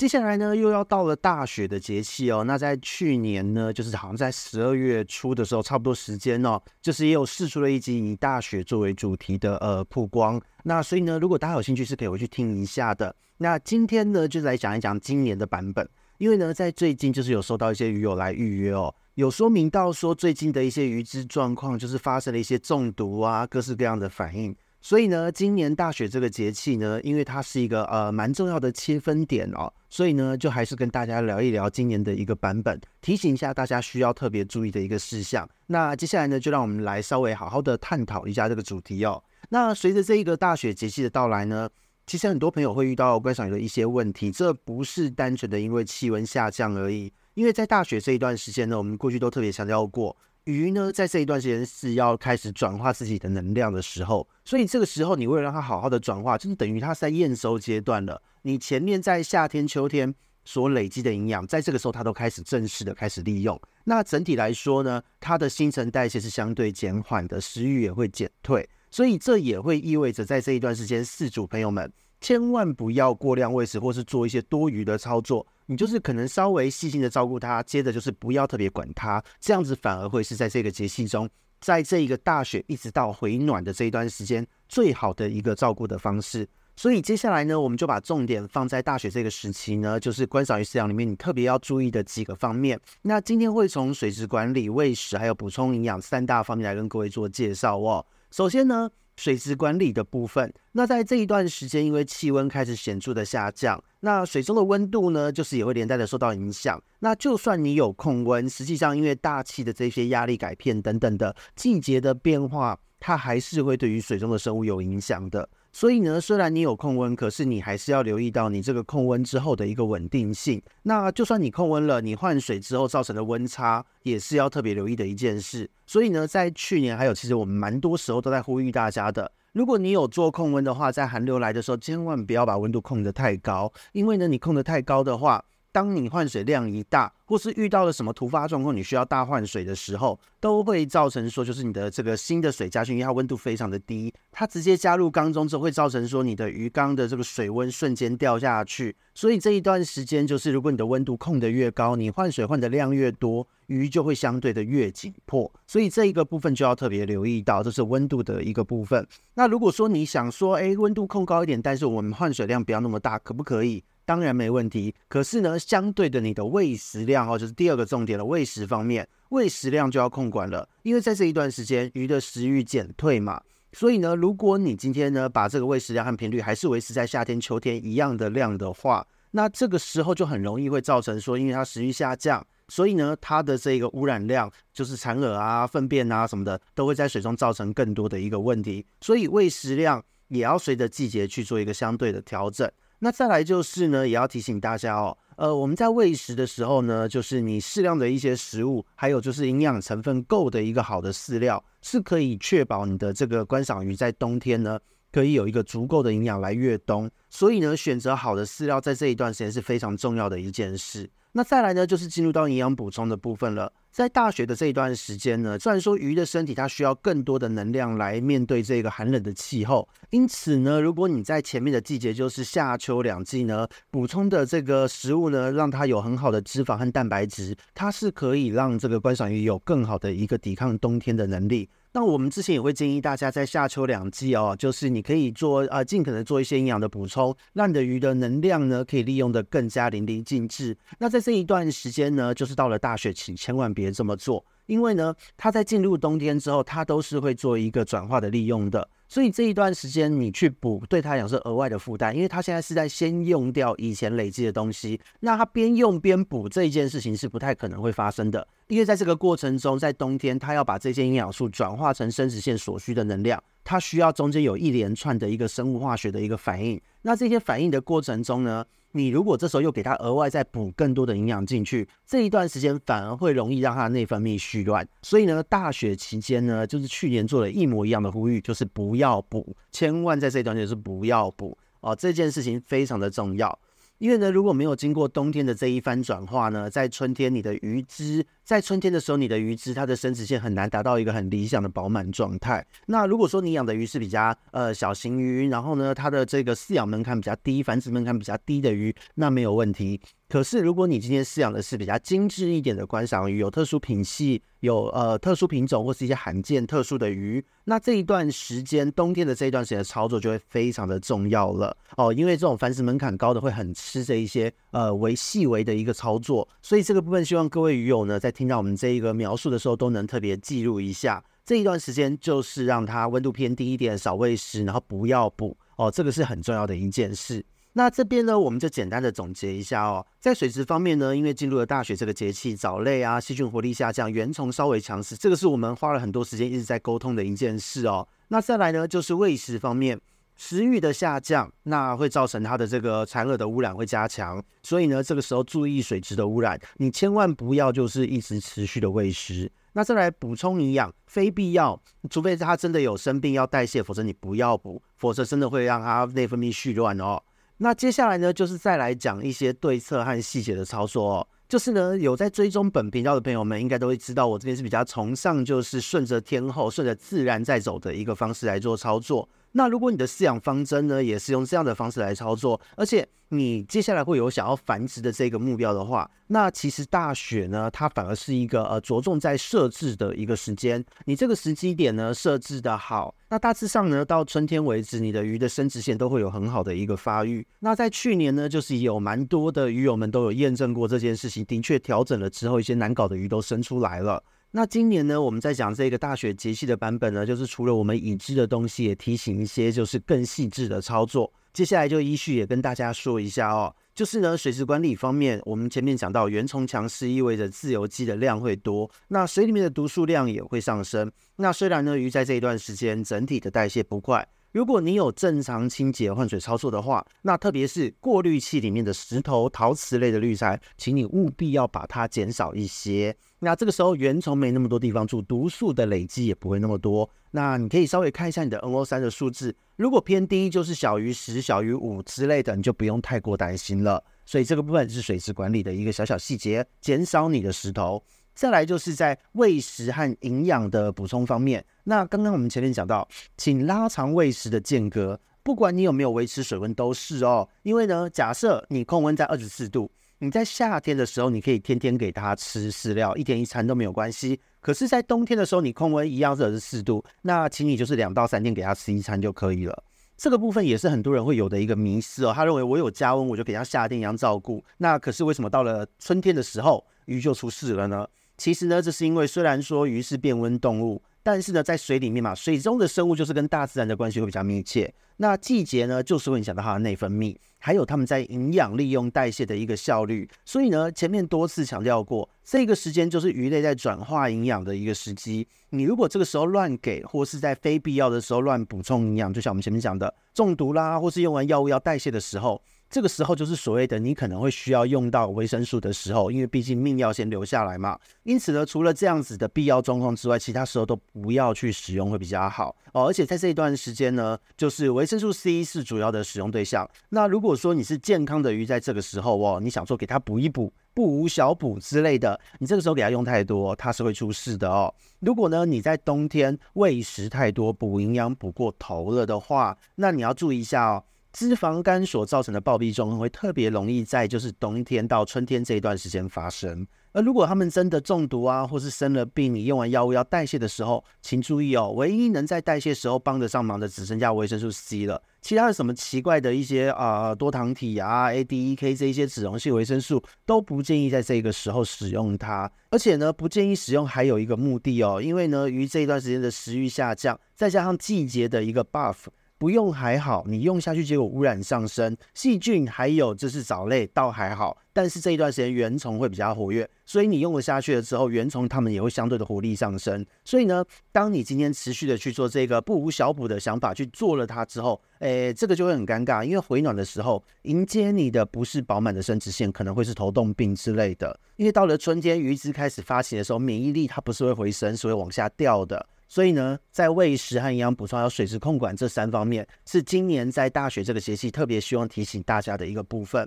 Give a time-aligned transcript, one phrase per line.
[0.00, 2.42] 接下来呢，又要到了大雪的节气哦。
[2.42, 10.40] 那在去年呢，就是好像在十二月初的时候，差不多时间哦，就是也有试出了一集以大雪作为主题的呃曝光。
[10.64, 13.14] 那所以呢，如果大家有兴趣，是可以回去听一下的。
[13.36, 15.86] 那今天呢，就来讲一讲今年的版本，
[16.16, 24.56] 因为呢，在最近就是有收到一些鱼友来预约哦，有说明到说最近的一些鱼只状况，就是发生了一些中毒啊，各式各样的反应。
[24.82, 35.46] 所以呢，今年大雪这个节气呢，因为它是一个呃蛮重要的切分点哦，所以呢，就还是跟大家聊一聊今年的一个版本，提醒一下大家需要特别注意的一个事项。
[35.66, 39.22] 那接下来呢，就让我们来稍微好好的探讨一下这个主题哦。
[39.50, 41.68] 那随着这一个大雪节气的到来呢，
[42.06, 50.16] 其实很多朋友会遇到观赏鱼的一些问题，这不是单纯的因为气温下降而已，因为在大雪这一段时间呢，我们过去都特别强调过。
[50.44, 58.20] 鱼呢，在这一段时间是要开始转化自己的能量的时候，所以这个时候你为了让它好好的转化，就是等于它在验收阶段了。
[58.42, 63.60] 你前面在夏天、秋天所累积的营养，在这个时候它都开始正式的开始利用。
[63.84, 75.46] 那整体来说呢，它的新陈代谢是相对减缓的，食欲也会减退，所以这也会意味着在这一段时间，饲主朋友们千万不要过量喂食，或是做一些多余的操作。
[75.66, 81.28] 你就是可能稍微细心的照顾它，接着就是不要特别管它，这样子反而会是在这个节气中，
[81.60, 86.48] 在这一个大雪一直到回暖的这一段时间，最好的一个照顾的方式。
[86.76, 92.80] 所以接下来呢，我们就把重点放在大雪这个时期呢，就是观赏鱼饲养里面你特别要注意的几个方面。
[93.02, 98.04] 那今天会从水质管理、喂食还有补充营养三大方面来跟各位做介绍哦。
[98.30, 98.90] 首先呢，
[99.20, 106.82] 水质管理的部分，那在这一段时间，因为气温开始显著的下降，那水中的温度呢，就是也会连带的受到影响。
[107.00, 115.46] 那就算你有控温，实际上因为大气的这些压力改变等等的季节的变化，它还是会对于水中的生物有影响的。
[115.72, 120.60] 所以呢，虽然你有控温，可是你还是要留意到你这个控温之后的一个稳定性。
[120.82, 125.70] 那就算你控温了，你换水之后造成的温差，也是要特别留意的一件事。
[125.86, 148.96] 所以呢，在去年还有，其实我们蛮多时候都在呼吁大家的，如果你有做控温的话，在寒流来的时候，千万不要把温度控得太高，因为呢，你控得太高的话，当你换水量一大，或是遇到了什么突发状况，你需要大换水的时候，都会造成说，就是你的这个新的水加进去，因为它温度非常的低，它直接加入缸中之后，会造成说你的鱼缸的这个水温瞬间掉下去。
[149.14, 155.52] 所以这一段时间，就是如果你的温度控得越高，你换水换的量越多，鱼就会相对的越紧迫。
[155.66, 159.06] 所以这一个部分就要特别留意到，这是温度的一个部分。
[159.34, 163.84] 那如果说你想说，哎，温度控高一点，但是我们换水量不要那么大，可不可以？
[164.10, 168.24] 当然没问题，可是呢，相对的，你的喂食量哦，就是第二个重点了。
[168.24, 173.40] 喂食方面，喂食量就要控管了，因为在这一段时间，鱼的食欲减退嘛，
[173.72, 192.68] 所以呢，如果你今天呢，把这个喂食量和频率还是维持在夏天、秋天一样的量的话，那这个时候就很容易会造成说，因为它食欲下降，所以呢，它的这个污染量，就是残饵啊、粪便啊什么的，都会在水中造成更多的一个问题，所以喂食量也要随着季节去做一个相对的调整。
[193.00, 204.78] 那再来就是呢，也要提醒大家哦，呃，我们在喂食的时候呢，就是你适量的一些食物，还有就是营养成分够的一个好的饲料，是可以确保你的这个观赏鱼在冬天呢，
[205.10, 207.10] 可以有一个足够的营养来越冬。
[207.30, 211.10] 所以呢，选择好的饲料在这一段时间是非常重要的一件事。
[211.32, 213.72] 那再来呢，就是进入到营养补充的部分了。
[213.92, 231.68] 在大雪的这一段时间呢，虽然说鱼的身体它需要更多的能量来面对这个寒冷的气候，因此呢，如果你在前面的季节，就是夏秋两季呢，补充的这个食物呢，让它有很好的脂肪和蛋白质，它是可以让这个观赏鱼有更好的一个抵抗冬天的能力。
[231.92, 240.76] 那我们之前也会建议大家在夏秋两季哦，就是你可以做呃，尽可能做一些营养的补充，让你的鱼的能量呢可以利用的更加淋漓尽致。
[240.98, 248.88] 那在这一段时间呢，就是到了大雪期，千万别这么做，因为呢，它在进入冬天之后，它都是会做一个转化的利用的。
[249.10, 263.42] 所以这一段时间你去补，对他来讲是额外的负担，因为他现在是在先用掉以前累积的东西，那他边用边补这一件事情是不太可能会发生的，因为在这个过程中，在冬天他要把这些营养素转化成生殖腺所需的能量。
[263.70, 266.80] 它需要中间有一连串的一个生物化学的一个反应。
[267.02, 274.84] 那这些反应的过程中呢，你如果这时候又给它额外再补更多的营养进去，这一段时间反而会容易让它内分泌絮乱。
[275.02, 283.56] 所以呢，大雪期间呢，就是去年做了一模一样的呼吁，就是不要补，千万在这一段就是不要补哦，这件事情非常的重要。
[283.98, 292.66] 因为呢，如果没有经过冬天的这一番转化呢，在春天你的鱼只，在春天的时候，你的鱼只它的生殖腺很难达到一个很理想的饱满状态。
[292.86, 300.00] 那如果说你养的鱼是比较呃小型鱼，然后呢，它的这个饲养门槛比较低，繁殖门槛比较低的鱼，那没有问题。
[300.28, 327.44] 可是，如果你今天饲养的是比较精致一点的观赏鱼，有特殊品系、有呃特殊品种或是一些罕见特殊的鱼，那这一段时间，冬天的这一段时间的操作就会非常的重要了哦，因为这种繁殖门槛高的会很吃这一些呃为细微的一个操作，所以这个部分希望各位鱼友呢，在听到我们这一个描述的时候，都能特别记录一下，这一段时间就是让它温度偏低一点，少喂食，然后不要补哦，这个是很重要的一件事。
[327.72, 330.04] 那这边呢，我们就简单的总结一下哦。
[330.18, 338.06] 在水质方面呢，因为进入了大雪这个节气，藻类啊、细菌活力下降，原虫稍微强势，这个是我们花了很多时间一直在沟通的一件事哦。
[338.26, 340.00] 那再来呢，就是喂食方面，
[340.42, 349.52] 食欲的下降，那会造成它的这个残饵的污染会加强，所以呢，这个时候注意水质的污染，你千万不要就是一直持续的喂食。
[349.74, 351.78] 那再来补充营养，非必要，
[352.08, 357.22] 除非它真的有生病要代谢，否则你不要补，否则真的会让它内分泌絮乱哦。
[357.58, 361.28] 那接下来呢，就是再来讲一些对策和细节的操作哦。
[361.50, 369.28] 就是呢，有在追踪本频道的朋友们，应该都会知道，我这边是比较崇尚就是顺着天候、顺着自然在走的一个方式来做操作。
[369.52, 380.84] 那如果你的饲养方针呢，也是用这样的方式来操作，而且你接下来会有想要繁殖的这个目标的话，那其实大雪呢，它反而是一个呃着重在设置的一个时间。
[381.04, 387.44] 你这个时机点呢设置的好，那大致上呢到春天为止，你的鱼的生殖腺都会有很好的一个发育。
[387.58, 394.22] 那在去年呢，就是有蛮多的鱼友们都有验证过这件事情，的确调整了之后，一些难搞的鱼都生出来了。
[394.52, 401.32] 那今年呢，我们在讲这个大雪节气的版本呢，就是除了我们已知的东西，也提醒一些就是更细致的操作。
[401.52, 411.08] 接下来就依序也跟大家说一下哦，就是呢，水质管理方面，我们前面讲到原虫强势意味着自由基的量会多，那水里面的毒素量也会上升。
[411.36, 414.26] 那虽然呢，鱼在这一段时间整体的代谢不快。
[414.52, 423.16] 如果你有正常清洁换水操作的话，那特别是过滤器里面的石头、陶瓷类的滤材，请你务必要把它减少一些。
[423.38, 427.08] 那这个时候原虫没那么多地方住，毒素的累积也不会那么多。
[427.30, 434.02] 那你可以稍微看一下你的 NO 三的数字，如果偏低，就是小于十、小于五之类的，你就不用太过担心了。
[434.26, 438.02] 所以这个部分是水质管理的一个小小细节，减少你的石头。
[438.34, 443.06] 再来就是在喂食和营养的补充方面，那刚刚我们前面讲到，
[443.36, 447.48] 请拉长喂食的间隔，不管你有没有维持水温都是哦。
[447.62, 454.40] 因为呢，假设你控温在二十四度，你在夏天的时候你可以天天给它吃饲料，一天一餐都没有关系。
[454.60, 459.84] 可是，在冬天的时候，你控温一样是二十四度，那请你就是两到三天给它吃一餐就可以了。
[460.18, 464.62] 这个部分也是很多人会有的一个迷思哦，他认为我有加温，我就给它夏天一样照顾。
[464.76, 468.06] 那可是为什么到了春天的时候，鱼就出事了呢？
[468.40, 474.90] 其实呢，这是因为虽然说鱼是变温动物，但是呢，在水里面嘛，水中的生物就是跟大自然的关系会比较密切。
[475.18, 480.26] 那季节呢，就是会影响到它的内分泌，还有它们在营养利用代谢的一个效率。
[480.46, 485.46] 所以呢，前面多次强调过，这个时间就是鱼类在转化营养的一个时机。
[485.68, 492.62] 你如果这个时候乱给，或是在非必要的时候乱补充营养，就像我们前面讲的中毒啦，或是用完药物要代谢的时候。
[492.90, 497.96] 这个时候就是所谓的你可能会需要用到维生素的时候，因为毕竟命要先留下来嘛。
[498.24, 503.06] 因此呢，除了这样子的必要状况之外，其他时候都不要去使用会比较好哦。
[503.06, 506.88] 而且在这一段时间呢，就是维生素 C 是主要的使用对象。
[507.10, 514.92] 那如果说你是健康的鱼，在这个时候哦，你想说给它补一补，不无小补之类的，你这个时候给它用太多，它是会出事的哦。
[515.20, 521.04] 如果呢你在冬天喂食太多，补营养补过头了的话，那你要注意一下哦。
[521.32, 526.86] 脂肪肝所造成的暴毙状况会特别容易在就是冬天到春天这一段时间发生。
[527.12, 535.20] 而如果他们真的中毒啊，或是生了病，你用完药物要代谢的时候，请注意哦，唯一能在代谢时候帮得上忙的只剩下维生素 C 了。
[535.40, 542.70] 其他的什么奇怪的一些啊、多糖体啊、ADEK 这一些脂溶性维生素都不建议在这个时候使用它。
[542.90, 549.16] 而且呢，不建议使用还有一个目的哦，因为呢，鱼这一段时间的食欲下降，再加上季节的一个 buff。
[549.60, 560.24] 不用还好，你用下去结果污染上升，细菌还有就是藻类倒还好，但是这一段时间原虫会比较活跃，所以你用了下去了之后，原虫它们也会相对的活力上升。
[560.46, 571.38] 所以呢，当你今天持续的去做这个不无小补的想法去做了它之后，诶，这个就会很尴尬，因为回暖的时候迎接你的不是饱满的生殖腺，可能会是头痛病之类的。
[571.56, 576.06] 因为到了春天，鱼只开始发情的时候，免疫力它不是会回升，是会往下掉的。
[576.30, 583.46] 所以呢，在喂食和营养补充还有水质控管这三方面，是今年在大雪这个节气特别希望提醒大家的一个部分。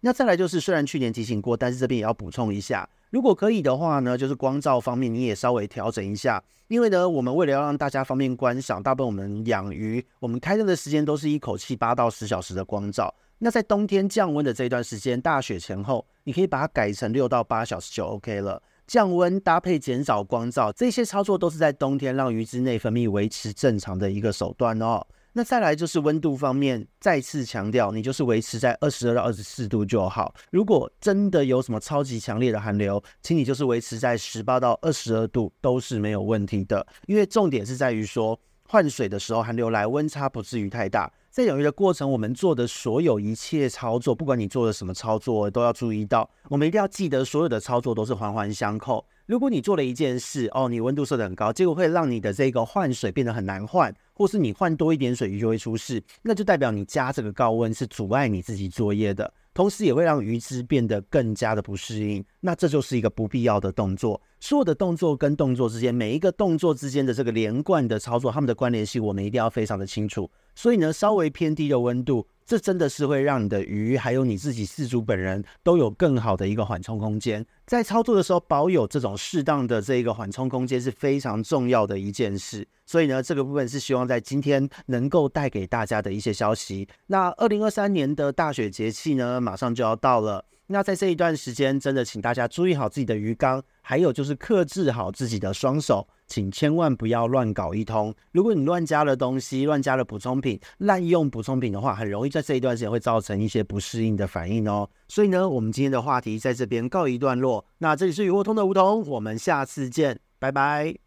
[0.00, 13.14] 那再来就是，虽然去年提醒过，但是这边也要补充一下，如果可以的话呢，就是光照方面你也稍微调整一下，因为呢，我们为了要让大家方便观赏，大部分我们养鱼，我们开灯的时间都是一口气八到十小时的光照。
[13.38, 18.60] 那在冬天降温的这一段时间，大雪前后，你可以把它改成六到八小时就 OK 了。
[18.86, 25.06] 降温搭配减少光照，这些操作都是在冬天让鱼只内分泌维持正常的一个手段哦。
[25.36, 30.32] 那再来就是温度方面，再次强调，你就是维持在二十二到二十四度就好。
[30.52, 36.86] 如果真的有什么超级强烈的寒流，请你就是维持在十八到二十二度都是没有问题的。
[37.06, 38.38] 因为重点是在于说，
[38.68, 41.12] 换水的时候寒流来，温差不至于太大。
[41.34, 49.04] 在养鱼的过程，我们做的所有一切操作，不管你做的什么操作，都要注意到，我们一定要记得，所有的操作都是环环相扣。
[49.26, 59.34] 如果你做了一件事，哦，你温度设得很高，结果会让你的这个换水变得很难换，或是你换多一点水鱼就会出事，那就代表你加这个高温是阻碍你自己作业的。
[59.54, 64.20] 同时也会让鱼只变得更加的不适应，那这就是一个不必要的动作。
[64.40, 70.30] 所有的动作跟动作之间，每一个动作之间的这个连贯的操作，它们的关联性我们一定要非常的清楚。
[70.54, 72.26] 所以呢，稍微偏低的温度。
[72.46, 77.44] 这真的是会让你的鱼，还有你自己饲主本人都有更好的一个缓冲空间。
[77.66, 82.66] 在操作的时候，保有这种适当的这个缓冲空间是非常重要的一件事。
[82.84, 86.86] 所以呢，这个部分是希望在今天能够带给大家的一些消息。
[87.06, 90.44] 那二零二三年的大雪节气呢，马上就要到了。
[90.66, 98.14] 那在这一段时间，真的请大家注意好自己的鱼缸，还有就是克制好自己的双手，请千万不要乱搞一通。
[98.32, 104.88] 如果你乱加了东西，乱加了补充品，滥用补充品的话，很容易在这一段时间会造成一些不适应的反应哦。
[105.06, 107.66] 所以呢，我们今天的话题在这边告一段落。
[107.78, 111.03] 那这里是鱼活通的梧桐，我们下次见，拜拜。